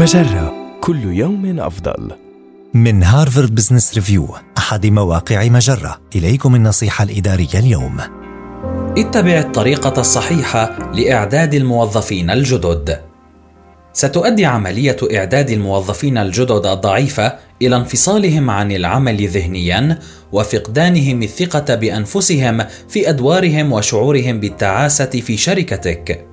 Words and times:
مجرة 0.00 0.78
كل 0.80 1.04
يوم 1.04 1.60
أفضل. 1.60 2.10
من 2.74 3.02
هارفارد 3.02 3.54
بزنس 3.54 3.94
ريفيو 3.94 4.28
أحد 4.58 4.86
مواقع 4.86 5.48
مجرة 5.48 6.00
إليكم 6.16 6.54
النصيحة 6.54 7.04
الإدارية 7.04 7.54
اليوم 7.54 7.96
اتبع 8.98 9.38
الطريقة 9.38 10.00
الصحيحة 10.00 10.92
لإعداد 10.94 11.54
الموظفين 11.54 12.30
الجدد. 12.30 13.00
ستؤدي 13.92 14.46
عملية 14.46 14.96
إعداد 15.14 15.50
الموظفين 15.50 16.18
الجدد 16.18 16.66
الضعيفة 16.66 17.32
إلى 17.62 17.76
انفصالهم 17.76 18.50
عن 18.50 18.72
العمل 18.72 19.28
ذهنيا 19.28 19.98
وفقدانهم 20.32 21.22
الثقة 21.22 21.74
بأنفسهم 21.74 22.64
في 22.88 23.08
أدوارهم 23.08 23.72
وشعورهم 23.72 24.40
بالتعاسة 24.40 25.10
في 25.10 25.36
شركتك. 25.36 26.26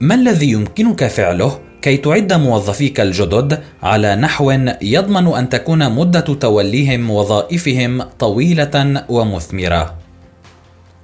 ما 0.00 0.14
الذي 0.14 0.50
يمكنك 0.50 1.06
فعله 1.06 1.69
كي 1.82 1.96
تعد 1.96 2.32
موظفيك 2.32 3.00
الجدد 3.00 3.60
على 3.82 4.16
نحو 4.16 4.50
يضمن 4.82 5.26
أن 5.26 5.48
تكون 5.48 5.92
مدة 5.92 6.20
توليهم 6.20 7.10
وظائفهم 7.10 8.02
طويلة 8.02 9.04
ومثمرة. 9.08 9.94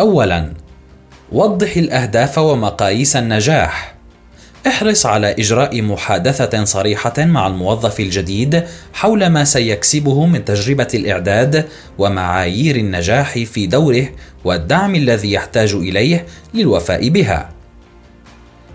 اولا 0.00 0.52
وضح 1.32 1.76
الأهداف 1.76 2.38
ومقاييس 2.38 3.16
النجاح. 3.16 3.96
احرص 4.66 5.06
على 5.06 5.32
إجراء 5.32 5.82
محادثة 5.82 6.64
صريحة 6.64 7.14
مع 7.18 7.46
الموظف 7.46 8.00
الجديد 8.00 8.62
حول 8.92 9.26
ما 9.26 9.44
سيكسبه 9.44 10.26
من 10.26 10.44
تجربة 10.44 10.88
الإعداد 10.94 11.68
ومعايير 11.98 12.76
النجاح 12.76 13.38
في 13.38 13.66
دوره 13.66 14.08
والدعم 14.44 14.94
الذي 14.94 15.32
يحتاج 15.32 15.74
إليه 15.74 16.26
للوفاء 16.54 17.08
بها. 17.08 17.50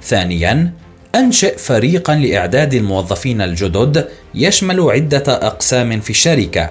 ثانيا 0.04 0.74
أنشئ 1.16 1.58
فريقا 1.58 2.16
لإعداد 2.16 2.74
الموظفين 2.74 3.42
الجدد 3.42 4.08
يشمل 4.36 4.82
عدة 4.82 5.24
أقسام 5.48 6.00
في 6.00 6.10
الشركة. 6.10 6.70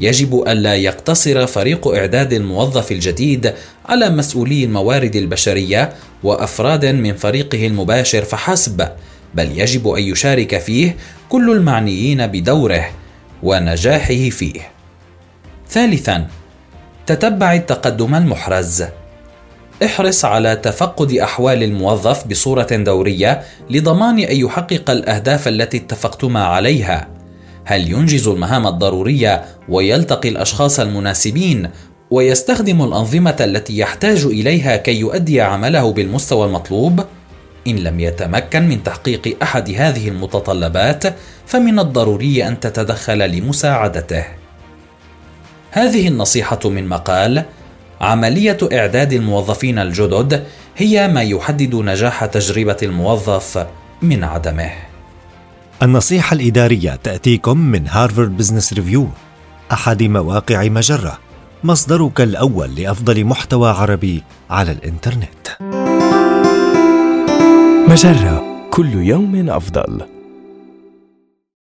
يجب 0.00 0.44
ألا 0.48 0.74
يقتصر 0.74 1.46
فريق 1.46 1.88
إعداد 1.88 2.32
الموظف 2.32 2.92
الجديد 2.92 3.54
على 3.86 4.10
مسؤولي 4.10 4.64
الموارد 4.64 5.16
البشرية 5.16 5.92
وأفراد 6.22 6.86
من 6.86 7.16
فريقه 7.16 7.66
المباشر 7.66 8.22
فحسب، 8.22 8.88
بل 9.34 9.60
يجب 9.60 9.88
أن 9.88 10.02
يشارك 10.02 10.58
فيه 10.58 10.96
كل 11.28 11.50
المعنيين 11.50 12.26
بدوره 12.26 12.90
ونجاحه 13.42 14.28
فيه. 14.30 14.60
ثالثا، 15.70 16.26
تتبع 17.06 17.54
التقدم 17.54 18.14
المحرز. 18.14 18.84
احرص 19.84 20.24
على 20.24 20.56
تفقد 20.56 21.12
أحوال 21.12 21.62
الموظف 21.62 22.26
بصورة 22.26 22.68
دورية 22.70 23.42
لضمان 23.70 24.18
أن 24.18 24.36
يحقق 24.36 24.90
الأهداف 24.90 25.48
التي 25.48 25.76
اتفقتما 25.76 26.44
عليها. 26.44 27.08
هل 27.64 27.90
ينجز 27.92 28.28
المهام 28.28 28.66
الضرورية 28.66 29.44
ويلتقي 29.68 30.28
الأشخاص 30.28 30.80
المناسبين 30.80 31.70
ويستخدم 32.10 32.82
الأنظمة 32.82 33.36
التي 33.40 33.78
يحتاج 33.78 34.24
إليها 34.24 34.76
كي 34.76 35.00
يؤدي 35.00 35.40
عمله 35.40 35.92
بالمستوى 35.92 36.46
المطلوب؟ 36.46 37.04
إن 37.66 37.76
لم 37.76 38.00
يتمكن 38.00 38.68
من 38.68 38.82
تحقيق 38.82 39.36
أحد 39.42 39.70
هذه 39.70 40.08
المتطلبات 40.08 41.04
فمن 41.46 41.78
الضروري 41.78 42.48
أن 42.48 42.60
تتدخل 42.60 43.30
لمساعدته. 43.30 44.24
هذه 45.70 46.08
النصيحة 46.08 46.60
من 46.64 46.88
مقال 46.88 47.44
عملية 48.00 48.58
إعداد 48.72 49.12
الموظفين 49.12 49.78
الجدد 49.78 50.44
هي 50.76 51.08
ما 51.08 51.22
يحدد 51.22 51.74
نجاح 51.74 52.24
تجربة 52.24 52.76
الموظف 52.82 53.66
من 54.02 54.24
عدمه. 54.24 54.70
النصيحة 55.82 56.34
الإدارية 56.34 56.96
تأتيكم 57.02 57.58
من 57.58 57.88
هارفارد 57.88 58.36
بزنس 58.36 58.72
ريفيو 58.72 59.08
أحد 59.72 60.02
مواقع 60.02 60.68
مجرة، 60.68 61.18
مصدرك 61.64 62.20
الأول 62.20 62.74
لأفضل 62.74 63.24
محتوى 63.24 63.70
عربي 63.70 64.22
على 64.50 64.72
الإنترنت. 64.72 65.48
مجرة 67.88 68.44
كل 68.70 68.94
يوم 68.94 69.50
أفضل. 69.50 70.19